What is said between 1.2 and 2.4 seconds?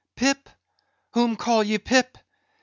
call ye Pip?